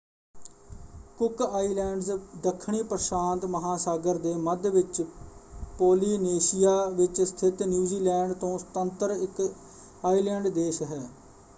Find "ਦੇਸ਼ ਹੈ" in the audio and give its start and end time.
10.49-11.01